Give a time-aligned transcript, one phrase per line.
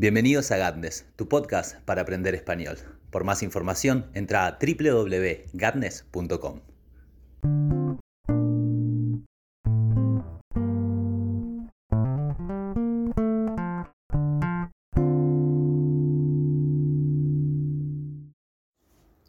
[0.00, 2.78] Bienvenidos a Gatnes, tu podcast para aprender español.
[3.10, 6.60] Por más información, entra a www.gatnes.com.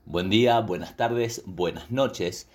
[0.05, 2.47] Buen día, buenas tardes, buenas noches.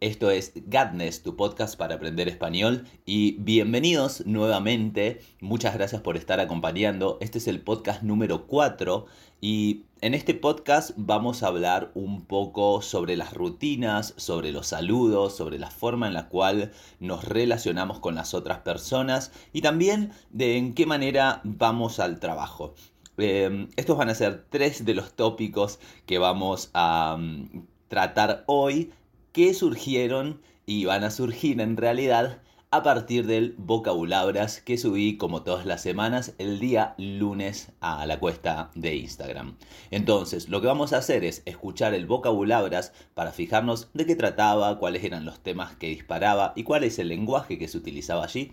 [0.00, 5.20] Esto es Gatnes, tu podcast para aprender español y bienvenidos nuevamente.
[5.40, 7.16] Muchas gracias por estar acompañando.
[7.20, 9.06] Este es el podcast número 4
[9.40, 15.36] y en este podcast vamos a hablar un poco sobre las rutinas, sobre los saludos,
[15.36, 20.58] sobre la forma en la cual nos relacionamos con las otras personas y también de
[20.58, 22.74] en qué manera vamos al trabajo.
[23.16, 28.92] Eh, estos van a ser tres de los tópicos que vamos a um, tratar hoy
[29.34, 32.38] que surgieron y van a surgir en realidad
[32.70, 38.20] a partir del vocabulabras que subí como todas las semanas el día lunes a la
[38.20, 39.56] cuesta de Instagram.
[39.90, 44.78] Entonces, lo que vamos a hacer es escuchar el vocabulabras para fijarnos de qué trataba,
[44.78, 48.52] cuáles eran los temas que disparaba y cuál es el lenguaje que se utilizaba allí.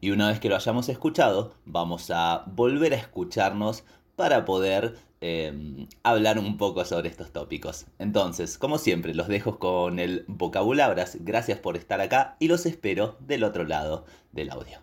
[0.00, 3.84] Y una vez que lo hayamos escuchado, vamos a volver a escucharnos
[4.16, 7.86] para poder Em, hablar un poco sobre estos tópicos.
[8.00, 11.16] Entonces, como siempre, los dejo con el vocabulabras.
[11.20, 14.80] Gracias por estar acá y los espero del otro lado del audio.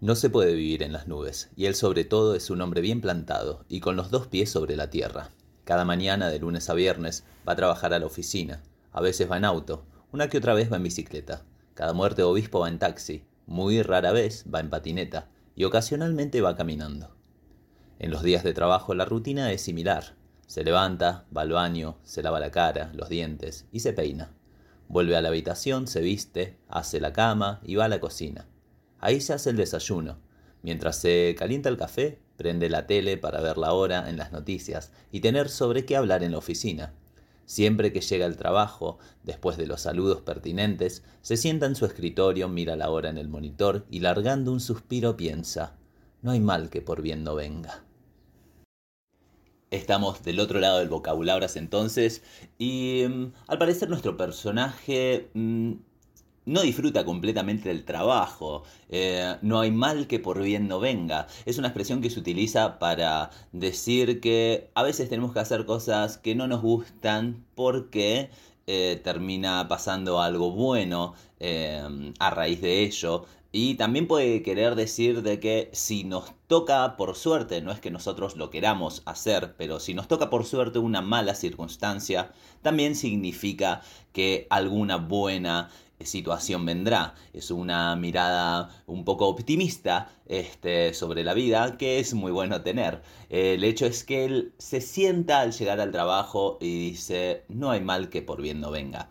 [0.00, 3.02] No se puede vivir en las nubes, y él sobre todo es un hombre bien
[3.02, 5.28] plantado y con los dos pies sobre la tierra.
[5.64, 8.62] Cada mañana, de lunes a viernes, va a trabajar a la oficina.
[8.92, 11.42] A veces va en auto, una que otra vez va en bicicleta.
[11.74, 16.56] Cada muerte obispo va en taxi, muy rara vez va en patineta y ocasionalmente va
[16.56, 17.15] caminando.
[17.98, 20.16] En los días de trabajo la rutina es similar.
[20.46, 24.32] Se levanta, va al baño, se lava la cara, los dientes y se peina.
[24.88, 28.46] Vuelve a la habitación, se viste, hace la cama y va a la cocina.
[29.00, 30.18] Ahí se hace el desayuno.
[30.62, 34.92] Mientras se calienta el café, prende la tele para ver la hora en las noticias
[35.10, 36.92] y tener sobre qué hablar en la oficina.
[37.46, 42.48] Siempre que llega al trabajo, después de los saludos pertinentes, se sienta en su escritorio,
[42.48, 45.76] mira la hora en el monitor y largando un suspiro piensa,
[46.22, 47.85] no hay mal que por bien no venga.
[49.76, 52.22] Estamos del otro lado del vocabulario entonces
[52.58, 55.72] y mm, al parecer nuestro personaje mm,
[56.46, 58.62] no disfruta completamente del trabajo.
[58.88, 61.26] Eh, no hay mal que por bien no venga.
[61.44, 66.16] Es una expresión que se utiliza para decir que a veces tenemos que hacer cosas
[66.16, 68.30] que no nos gustan porque
[68.66, 73.26] eh, termina pasando algo bueno eh, a raíz de ello.
[73.58, 77.90] Y también puede querer decir de que si nos toca por suerte, no es que
[77.90, 83.80] nosotros lo queramos hacer, pero si nos toca por suerte una mala circunstancia, también significa
[84.12, 87.14] que alguna buena situación vendrá.
[87.32, 93.00] Es una mirada un poco optimista este, sobre la vida que es muy bueno tener.
[93.30, 97.80] El hecho es que él se sienta al llegar al trabajo y dice, no hay
[97.80, 99.08] mal que por bien no venga.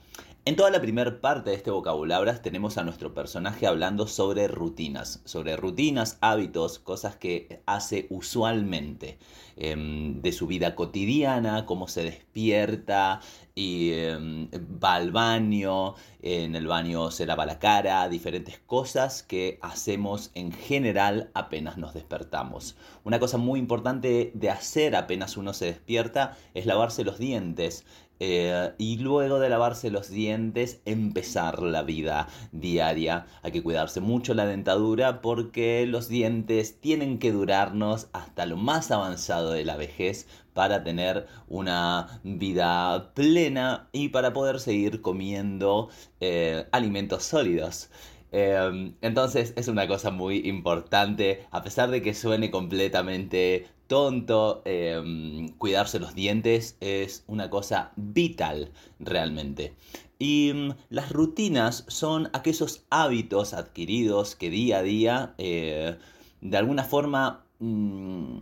[0.47, 5.19] En toda la primera parte de este vocabulario tenemos a nuestro personaje hablando sobre rutinas,
[5.25, 9.17] sobre rutinas, hábitos, cosas que hace usualmente
[9.55, 13.21] em, de su vida cotidiana, cómo se despierta
[13.55, 19.57] y em, va al baño, en el baño se lava la cara, diferentes cosas que
[19.63, 22.75] hacemos en general apenas nos despertamos.
[23.03, 27.83] Una cosa muy importante de hacer apenas uno se despierta es lavarse los dientes.
[28.19, 33.25] Eh, y luego de lavarse los dientes, empezar la vida diaria.
[33.41, 38.91] Hay que cuidarse mucho la dentadura porque los dientes tienen que durarnos hasta lo más
[38.91, 45.89] avanzado de la vejez para tener una vida plena y para poder seguir comiendo
[46.21, 47.89] eh, alimentos sólidos.
[48.37, 55.47] Em, entonces es una cosa muy importante, a pesar de que suene completamente tonto, em,
[55.57, 59.73] cuidarse los dientes es una cosa vital realmente.
[60.19, 65.97] Y mm, las rutinas son aquellos hábitos adquiridos que día a día eh,
[66.41, 68.39] de alguna forma mm,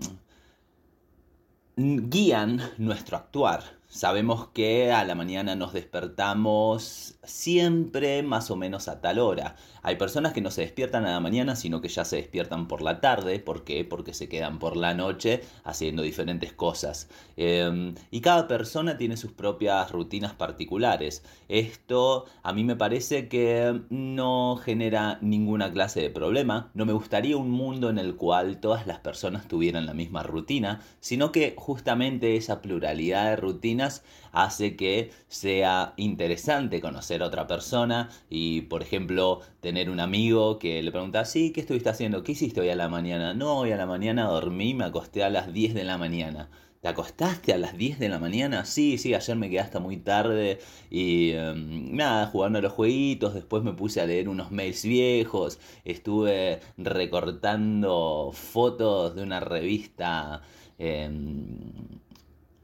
[1.77, 3.63] guían nuestro actuar.
[3.93, 9.55] Sabemos que a la mañana nos despertamos siempre más o menos a tal hora.
[9.85, 12.81] Hay personas que no se despiertan a la mañana, sino que ya se despiertan por
[12.81, 13.39] la tarde.
[13.39, 13.83] ¿Por qué?
[13.83, 17.09] Porque se quedan por la noche haciendo diferentes cosas.
[17.35, 21.23] Em, y cada persona tiene sus propias rutinas particulares.
[21.49, 26.71] Esto a mí me parece que no genera ninguna clase de problema.
[26.73, 30.81] No me gustaría un mundo en el cual todas las personas tuvieran la misma rutina,
[31.01, 38.09] sino que justamente esa pluralidad de rutinas hace que sea interesante conocer a otra persona
[38.29, 42.23] y, por ejemplo, tener un amigo que le pregunta, sí, ¿qué estuviste haciendo?
[42.23, 43.33] ¿Qué hiciste hoy a la mañana?
[43.33, 46.49] No, hoy a la mañana dormí, me acosté a las 10 de la mañana.
[46.81, 48.65] ¿Te acostaste a las 10 de la mañana?
[48.65, 50.59] Sí, sí, ayer me quedé hasta muy tarde
[50.89, 55.59] y em, nada, jugando a los jueguitos, después me puse a leer unos mails viejos,
[55.85, 60.41] estuve recortando fotos de una revista,
[60.77, 61.57] em,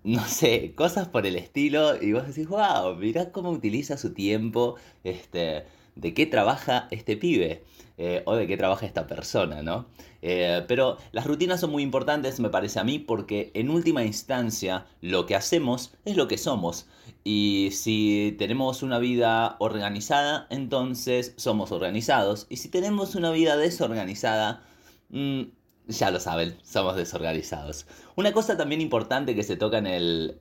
[0.04, 4.76] no sé, cosas por el estilo y vos decís, wow, mirá cómo utiliza su tiempo,
[5.04, 5.66] este,
[6.00, 7.64] de qué trabaja este pibe.
[8.02, 9.86] Eh, o de qué trabaja esta persona, ¿no?
[10.22, 14.86] Eh, pero las rutinas son muy importantes, me parece a mí, porque en última instancia
[15.02, 16.88] lo que hacemos es lo que somos.
[17.26, 22.48] Y si tenemos una vida organizada, entonces somos organizados.
[22.50, 24.64] Y si tenemos una vida desorganizada,
[25.10, 25.42] mm,
[25.90, 27.86] ya lo saben, somos desorganizados.
[28.16, 30.38] Una cosa también importante que se toca en el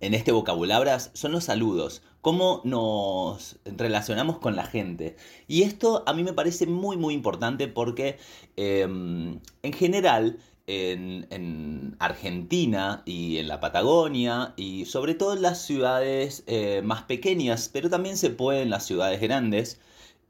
[0.00, 5.16] en este vocabulario son los saludos, cómo nos relacionamos con la gente.
[5.46, 8.18] Y esto a mí me parece muy muy importante porque
[8.56, 10.38] em, en general
[10.68, 17.70] en, Argentina y en la Patagonia y sobre todo en las ciudades eh, más pequeñas,
[17.72, 19.80] pero también se puede en las ciudades grandes,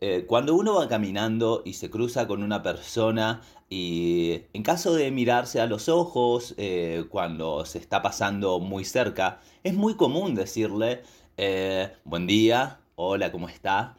[0.00, 5.10] eh, cuando uno va caminando y se cruza con una persona y en caso de
[5.10, 11.02] mirarse a los ojos eh, cuando se está pasando muy cerca, es muy común decirle
[11.38, 13.96] eh, buen día, hola, ¿cómo está?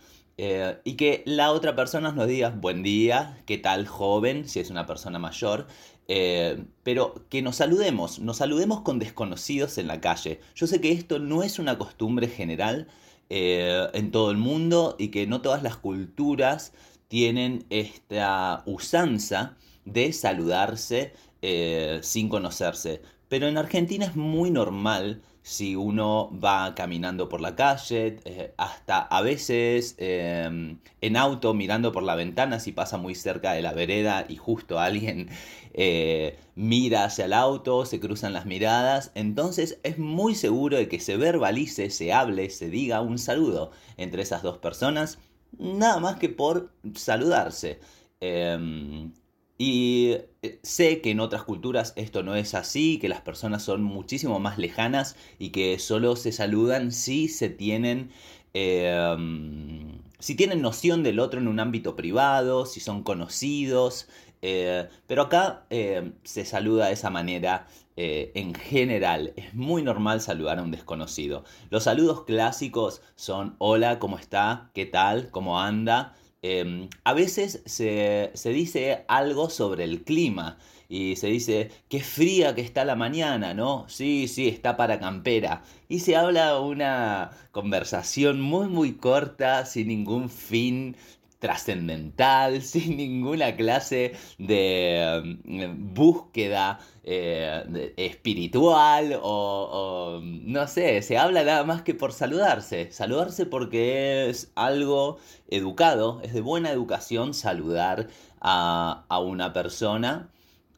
[0.86, 4.86] y que la otra persona nos diga buen día, qué tal joven, si es una
[4.86, 5.68] persona mayor,
[6.08, 10.40] pero que nos saludemos, nos saludemos con desconocidos en la calle.
[10.56, 12.88] Yo sé que esto no es una costumbre general,
[13.32, 16.74] eh, en todo el mundo y que no todas las culturas
[17.10, 19.56] tienen esta usanza
[19.86, 21.14] de saludarse
[21.44, 23.04] eh, sin conocerse.
[23.28, 29.00] Pero en Argentina es muy normal si uno va caminando por la calle, eh, hasta
[29.00, 33.74] a veces em, en auto mirando por la ventana si pasa muy cerca de la
[33.74, 35.30] vereda y justo alguien
[35.74, 41.00] eh, mira hacia el auto, se cruzan las miradas, entonces es muy seguro de que
[41.00, 45.20] se verbalice, se hable, se diga un saludo entre esas dos personas,
[45.58, 47.80] nada más que por saludarse.
[48.22, 49.14] Em,
[49.62, 53.84] y eh, sé que en otras culturas esto no es así, que las personas son
[53.84, 58.10] muchísimo más lejanas y que solo se saludan si se tienen...
[58.54, 64.08] Em, si tienen noción del otro en un ámbito privado, si son conocidos,
[64.42, 67.68] eh, pero acá em, se saluda de esa manera
[67.98, 69.34] eh, en general.
[69.36, 71.44] Es muy normal saludar a un desconocido.
[71.70, 74.72] Los saludos clásicos son hola, ¿cómo está?
[74.74, 75.30] ¿Qué tal?
[75.32, 76.16] ¿Cómo anda?
[76.42, 80.58] Em, a veces se, dice algo sobre el clima
[80.88, 83.86] y se dice qué fría que está la mañana, ¿no?
[83.90, 85.64] Sí, sí, está para campera.
[85.90, 90.96] Y se habla una conversación muy, muy corta, sin ningún fin
[91.40, 96.80] trascendental, sin ninguna clase de em, búsqueda
[97.12, 102.92] eh, espiritual o, no sé, se habla nada más que por saludarse.
[102.92, 105.18] Saludarse porque es algo
[105.48, 108.10] educado, es de buena educación saludar
[108.42, 110.30] a, una persona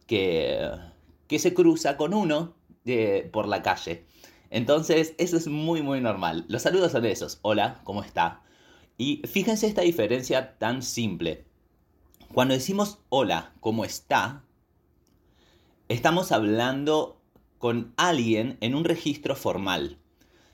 [0.08, 0.72] que,
[1.28, 2.54] que se cruza con uno
[2.86, 4.06] eh, por la calle.
[4.52, 6.46] Entonces, eso es muy, muy normal.
[6.48, 7.40] Los saludos son esos.
[7.42, 8.42] Hola, ¿cómo está?
[8.98, 11.44] Y fíjense esta diferencia tan simple.
[12.34, 14.46] Cuando decimos hola, ¿cómo está?
[15.92, 17.20] Estamos hablando
[17.58, 19.98] con alguien en un registro formal.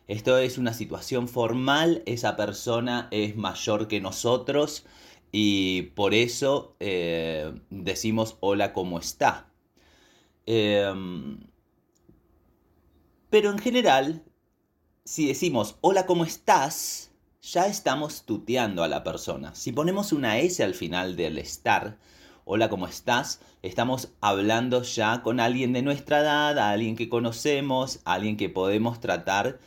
[0.07, 4.83] Esto es una situación formal, esa persona es mayor que nosotros
[5.31, 9.51] y por eso eh, decimos hola, ¿cómo está?
[10.47, 11.37] Em,
[13.29, 14.23] pero en general,
[15.05, 17.11] si decimos hola, ¿cómo estás?
[17.43, 19.53] ya estamos tuteando a la persona.
[19.53, 21.99] Si ponemos una S al final del estar,
[22.49, 23.41] hola, ¿cómo estás?
[23.61, 29.59] Estamos hablando ya con alguien de nuestra edad, alguien que conocemos, alguien que podemos tratar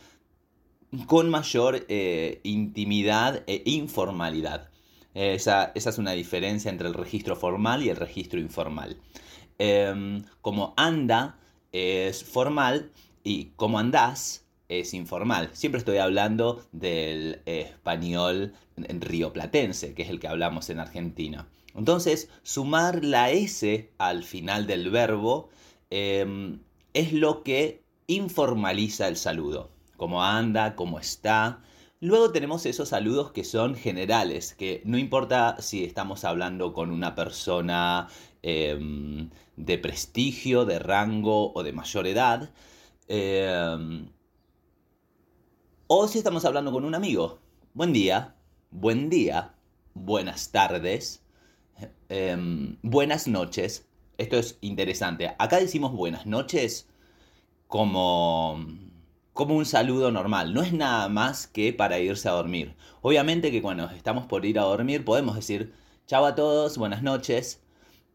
[1.05, 4.71] con mayor eh, intimidad e informalidad.
[5.13, 8.97] Esa, esa, es una diferencia entre el registro formal y el registro informal.
[9.59, 11.37] Em, como anda
[11.71, 12.89] es formal
[13.23, 15.51] y como andás es informal.
[15.53, 21.47] Siempre estoy hablando del español rioplatense, que es el que hablamos en Argentina.
[21.75, 25.49] Entonces, sumar la S al final del verbo
[25.89, 26.59] em,
[26.93, 29.71] es lo que informaliza el saludo.
[29.97, 31.61] Cómo anda, cómo está.
[31.99, 37.13] Luego tenemos esos saludos que son generales, que no importa si estamos hablando con una
[37.15, 38.07] persona
[38.41, 42.51] em, de prestigio, de rango o de mayor edad,
[43.13, 44.05] Eh,
[45.87, 47.39] o si estamos hablando con un amigo.
[47.73, 48.35] Buen día,
[48.71, 49.53] buen día,
[49.93, 51.21] buenas tardes,
[52.09, 53.87] em, buenas noches.
[54.17, 55.33] Esto es interesante.
[55.39, 56.87] Acá decimos buenas noches
[57.67, 58.65] como,
[59.33, 60.53] como un saludo normal.
[60.53, 62.75] No es nada más que para irse a dormir.
[63.01, 65.73] Obviamente que cuando estamos por ir a dormir podemos decir
[66.07, 67.61] chao a todos, buenas noches.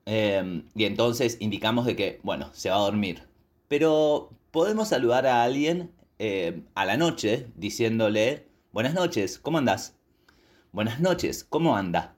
[0.07, 3.25] Em, y entonces indicamos de que, bueno, se va a dormir.
[3.69, 9.97] Pero podemos saludar a alguien eh, a la noche diciéndole, buenas noches, ¿cómo andas?
[10.73, 12.16] Buenas noches, ¿cómo anda?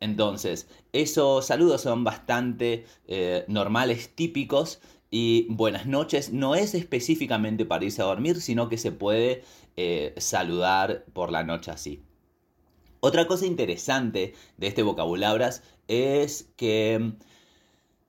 [0.00, 7.84] Entonces, esos saludos son bastante eh, normales, típicos, y buenas noches no es específicamente para
[7.84, 9.44] irse a dormir, sino que se puede
[9.76, 12.02] eh, saludar por la noche así.
[13.00, 15.48] Otra cosa interesante de este vocabulario
[15.86, 17.12] es que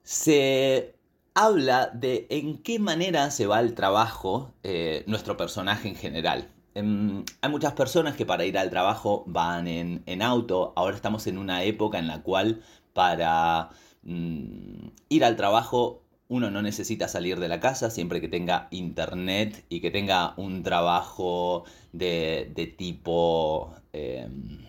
[0.02, 0.96] se
[1.36, 6.50] habla de en qué manera se va al trabajo eh, nuestro personaje en general.
[6.78, 10.74] Em, hay muchas personas que para ir al trabajo van en, auto.
[10.76, 12.62] Ahora estamos en una época en la cual
[12.94, 13.70] para
[14.04, 19.66] mm, ir al trabajo uno no necesita salir de la casa siempre que tenga internet
[19.70, 23.74] y que tenga un trabajo de, tipo...
[23.94, 24.60] Em,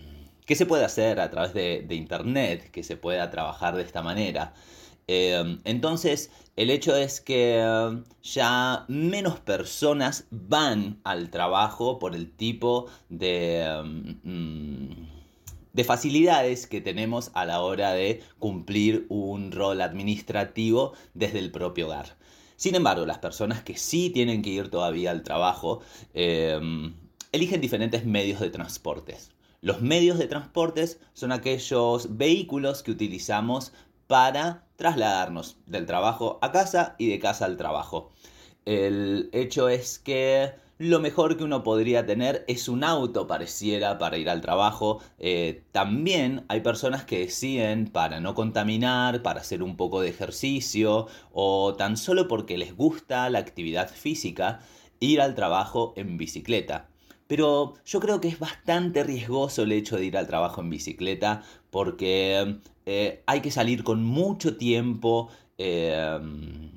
[0.46, 4.00] que se puede hacer a través de, de internet, que se pueda trabajar de esta
[4.00, 4.54] manera.
[5.08, 12.30] Em, entonces, el hecho es que em, ya menos personas van al trabajo por el
[12.30, 15.08] tipo de, em, mm,
[15.72, 21.86] de facilidades que tenemos a la hora de cumplir un rol administrativo desde el propio
[21.86, 22.16] hogar.
[22.56, 25.80] Sin embargo, las personas que sí tienen que ir todavía al trabajo
[27.32, 29.30] eligen diferentes medios de transportes.
[29.60, 33.72] Los medios de transportes son aquellos vehículos que utilizamos
[34.08, 38.10] para trasladarnos del trabajo a casa y de casa al trabajo.
[38.64, 44.16] El hecho es que lo mejor que uno podría tener es un auto, pareciera, para
[44.16, 45.00] ir al trabajo.
[45.18, 51.08] Eh, también hay personas que deciden para no contaminar, para hacer un poco de ejercicio
[51.32, 54.60] o tan solo porque les gusta la actividad física,
[55.00, 56.88] ir al trabajo en bicicleta.
[57.28, 61.42] Pero yo creo que es bastante riesgoso el hecho de ir al trabajo en bicicleta
[61.70, 66.70] porque eh, hay que salir con mucho tiempo, em,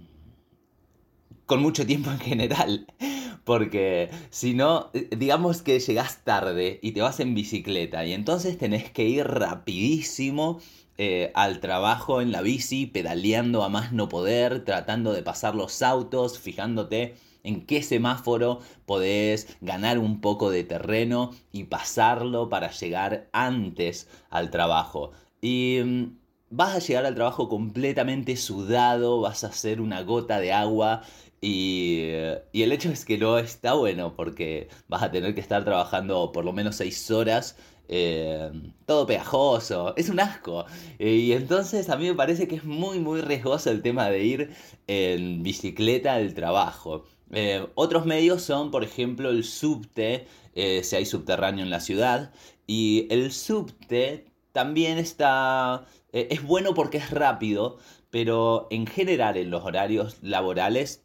[1.46, 2.86] con mucho tiempo en general,
[3.46, 8.92] porque si no, digamos que llegas tarde y te vas en bicicleta y entonces tenés
[8.92, 10.60] que ir rapidísimo.
[10.98, 15.82] Eh, al trabajo en la bici, pedaleando a más no poder, tratando de pasar los
[15.82, 23.30] autos, fijándote en qué semáforo podés ganar un poco de terreno y pasarlo para llegar
[23.34, 25.12] antes al trabajo.
[25.42, 26.06] Y mm,
[26.50, 31.04] vas a llegar al trabajo completamente sudado, vas a hacer una gota de agua
[31.42, 32.04] y,
[32.52, 36.32] y, el hecho es que no está bueno porque vas a tener que estar trabajando
[36.32, 37.58] por lo menos 6 horas,
[37.88, 38.52] eh,
[38.86, 40.66] todo pegajoso, es un asco.
[41.00, 44.52] Y entonces a mí me parece que es muy muy riesgoso el tema de ir
[44.88, 47.06] en bicicleta al trabajo.
[47.32, 52.34] Eh, otros medios son, por ejemplo, el subte, eh, si hay subterráneo en la ciudad,
[52.68, 55.86] y el subte también está...
[56.14, 57.78] Eh, es bueno porque es rápido,
[58.10, 61.04] pero en general en los horarios laborales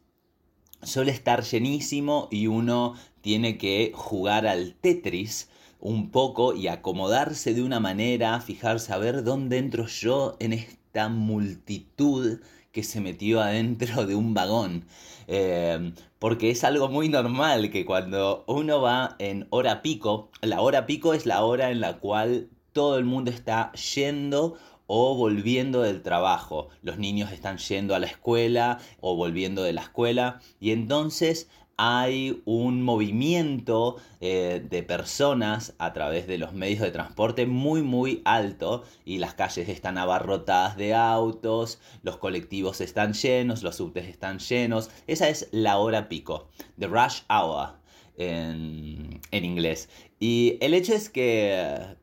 [0.83, 5.49] suele estar llenísimo y uno tiene que jugar al Tetris
[5.81, 11.09] un poco y acomodarse de una manera, fijarse a ver dónde entro yo en esta
[11.09, 12.41] multitud
[12.77, 14.85] que se metió adentro de un vagón.
[15.29, 20.85] Eh, porque es algo muy normal que cuando uno va en hora pico, la hora
[20.85, 26.03] pico es la hora en la cual todo el mundo está yendo o volviendo del
[26.03, 26.69] trabajo.
[26.83, 32.43] Los niños están yendo a la escuela o volviendo de la escuela y entonces hay
[32.47, 38.85] un movimiento eh, de personas a través de los medios de transporte muy muy alto
[39.05, 44.91] y las calles están abarrotadas de autos, los colectivos están llenos, los subtes están llenos.
[45.07, 47.75] Esa es la hora pico, the rush hour
[48.17, 49.89] en, en inglés.
[50.19, 51.97] Y el hecho es que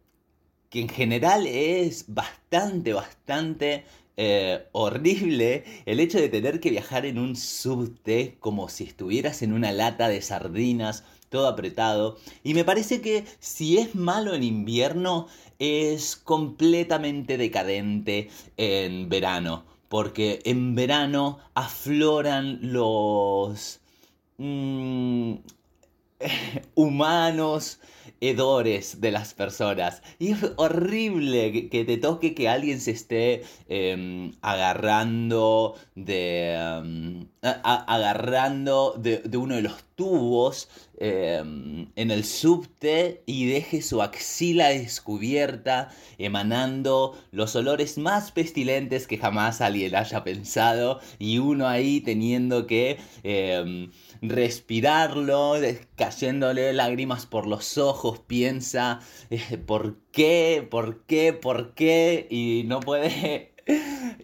[0.74, 7.18] que en general es bastante, bastante eh, horrible el hecho de tener que viajar en
[7.18, 12.18] un subte como si estuvieras en una lata de sardinas, todo apretado.
[12.44, 15.28] Y me parece que si es malo en invierno,
[15.60, 19.66] es completamente decadente en verano.
[19.90, 23.80] Porque en verano afloran los...
[24.38, 25.36] Mm,
[26.76, 27.80] humanos
[28.24, 30.02] hedores de las personas.
[30.18, 36.54] Y es horrible que, te toque que alguien se esté em, agarrando de.
[36.54, 44.70] Em, agarrando de, uno de los tubos em, en el subte y deje su axila
[44.70, 51.02] descubierta, emanando los olores más pestilentes que jamás alguien haya pensado.
[51.20, 52.98] Y uno ahí teniendo que
[54.24, 55.56] respirarlo,
[55.96, 59.00] cayéndole lágrimas por los ojos, piensa
[59.30, 63.53] eh, por qué, por qué, por qué, y no puede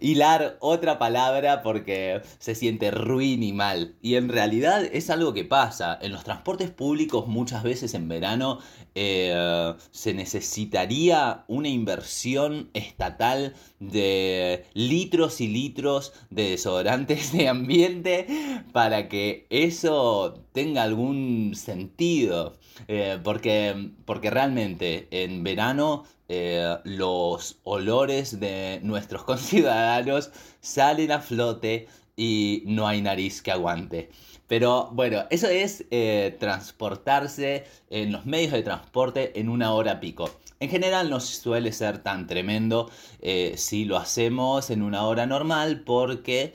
[0.02, 3.96] hilar otra palabra porque se siente ruin y mal.
[4.02, 5.98] Y en realidad es algo que pasa.
[6.02, 8.60] En los transportes públicos muchas veces en verano
[8.96, 18.28] eh, se necesitaría una inversión estatal de litros y litros de desodorantes de ambiente
[18.72, 22.58] para que eso tenga algún sentido.
[22.88, 31.88] Eh, porque, porque realmente en verano eh, los olores de nuestros conciudadanos salen a flote
[32.16, 34.10] y no hay nariz que aguante.
[34.50, 40.30] Pero bueno, eso es eh, transportarse en los medios de transporte en una hora pico.
[40.60, 42.92] En general no suele ser tan tremendo
[43.22, 46.54] eh, si lo hacemos en una hora normal porque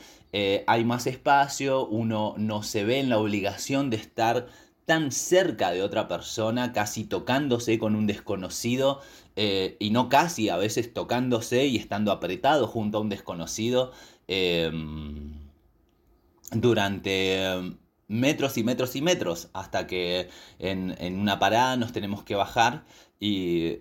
[0.67, 4.49] hay más espacio, uno no se ve en la obligación de estar
[4.85, 9.01] tan cerca de otra persona, casi tocándose con un desconocido,
[9.37, 13.93] eh, y no casi, a veces tocándose y estando apretado junto a un desconocido
[14.29, 15.33] em,
[16.53, 17.77] durante em,
[18.09, 22.85] metros y metros y metros, hasta que en, una parada nos tenemos que bajar
[23.21, 23.81] y,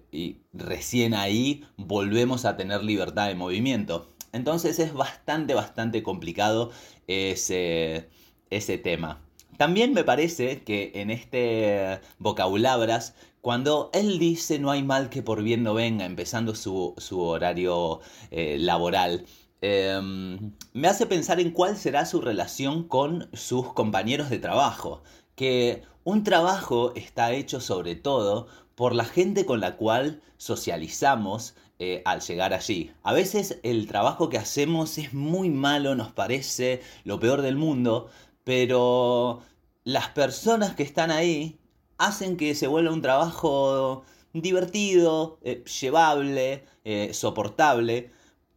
[0.53, 4.07] recién ahí volvemos a tener libertad de movimiento.
[4.31, 6.71] Entonces es bastante, bastante complicado
[7.07, 8.09] ese,
[8.49, 9.21] ese tema.
[9.57, 15.43] También me parece que en este vocabulabras, cuando él dice no hay mal que por
[15.43, 17.99] bien no venga, empezando su, horario
[18.31, 19.25] eh, laboral,
[19.63, 25.03] em, me hace pensar en cuál será su relación con sus compañeros de trabajo.
[25.35, 32.01] Que un trabajo está hecho sobre todo por la gente con la cual socializamos eh,
[32.05, 32.91] al llegar allí.
[33.03, 38.09] A veces el trabajo que hacemos es muy malo, nos parece lo peor del mundo,
[38.43, 39.41] pero
[39.83, 41.59] las personas que están ahí
[41.97, 48.11] hacen que se vuelva un trabajo divertido, eh, llevable, eh, soportable.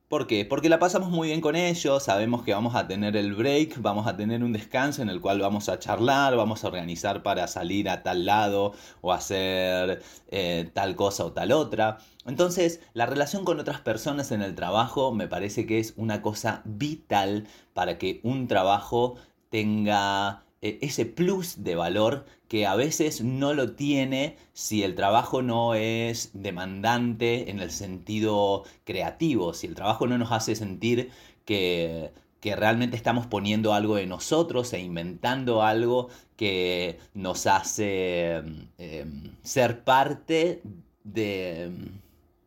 [0.09, 0.45] ¿Por qué?
[0.45, 4.07] Porque la pasamos muy bien con ellos, sabemos que vamos a tener el break, vamos
[4.07, 7.89] a tener un descanso en el cual vamos a charlar, vamos a organizar para salir
[7.89, 11.99] a tal lado o hacer eh, tal cosa o tal otra.
[12.25, 16.63] Entonces, la relación con otras personas en el trabajo me parece que es una cosa
[16.65, 19.17] vital para que un trabajo
[19.51, 20.46] tenga
[20.81, 26.31] ese plus de valor que a veces no lo tiene si el trabajo no es
[26.35, 31.11] demandante en el sentido creativo, si el trabajo no nos hace sentir
[31.45, 32.13] que,
[32.45, 38.37] realmente estamos poniendo algo de nosotros e inventando algo que nos hace
[38.79, 40.63] em, ser parte
[41.03, 41.73] de,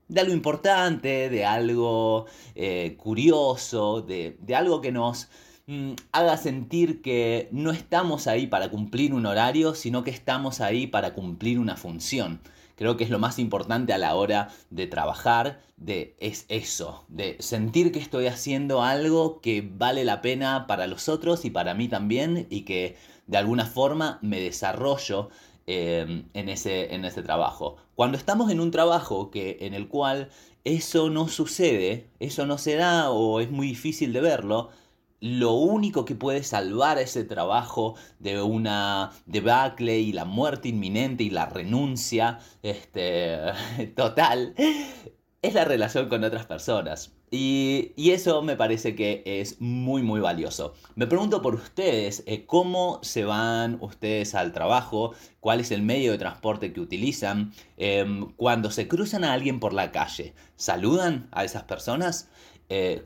[0.07, 5.27] de, algo importante, de algo eh, curioso, de, de algo que nos
[6.11, 11.13] haga sentir que no estamos ahí para cumplir un horario, sino que estamos ahí para
[11.13, 12.41] cumplir una función.
[12.75, 17.35] Creo que es lo más importante a la hora de trabajar, de es eso, de
[17.39, 21.89] sentir que estoy haciendo algo que vale la pena para los otros y para mí
[21.89, 22.95] también y que
[23.27, 25.29] de alguna forma me desarrollo
[25.67, 27.75] em, en, ese, en ese trabajo.
[27.95, 30.29] Cuando estamos en un trabajo que, en el cual
[30.63, 34.69] eso no sucede, eso no se da o es muy difícil de verlo,
[35.21, 41.29] lo único que puede salvar ese trabajo de una debacle y la muerte inminente y
[41.29, 43.39] la renuncia este,
[43.95, 44.55] total
[45.41, 47.13] es la relación con otras personas.
[47.31, 50.73] Y, eso me parece que es muy muy valioso.
[50.95, 55.13] Me pregunto por ustedes, eh, ¿cómo se van ustedes al trabajo?
[55.39, 57.53] ¿Cuál es el medio de transporte que utilizan?
[57.77, 62.29] Em, cuando se cruzan a alguien por la calle, ¿saludan a esas personas?
[62.69, 63.05] Eh,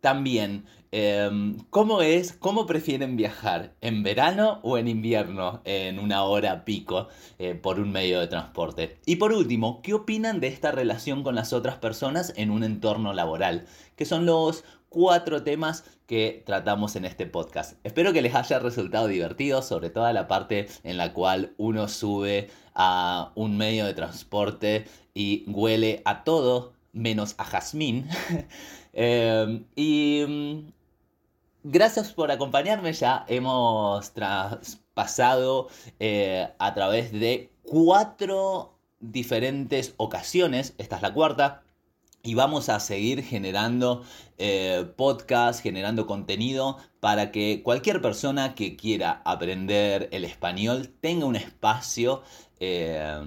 [0.00, 3.74] también, em, ¿cómo es, cómo prefieren viajar?
[3.80, 5.60] ¿En verano o en invierno?
[5.64, 8.98] En una hora pico eh, por un medio de transporte.
[9.06, 13.12] Y por último, ¿qué opinan de esta relación con las otras personas en un entorno
[13.12, 13.66] laboral?
[13.96, 17.78] Que son los cuatro temas que tratamos en este podcast.
[17.84, 22.48] Espero que les haya resultado divertido, sobre todo la parte en la cual uno sube
[22.74, 28.08] a un medio de transporte y huele a todo menos a jazmín.
[29.00, 30.64] Em, y,
[31.64, 35.68] Gracias por acompañarme, ya hemos traspasado
[35.98, 41.62] eh, a través de cuatro diferentes ocasiones, esta es la cuarta,
[42.22, 44.04] y vamos a seguir generando
[44.38, 51.36] eh, podcasts, generando contenido para que cualquier persona que quiera aprender el español tenga un
[51.36, 52.22] espacio
[52.60, 53.20] eh,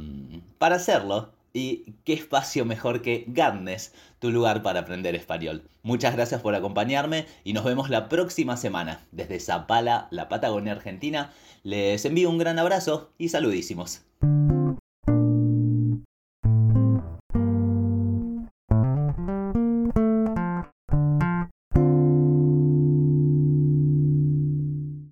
[0.58, 1.34] para hacerlo.
[1.54, 5.64] Y qué espacio mejor que Garnes, tu lugar para aprender español.
[5.84, 11.34] Muchas gracias por acompañarme y nos vemos la próxima semana desde Zapala, la Patagonia Argentina.
[11.64, 14.04] Les envío un gran abrazo y saludísimos.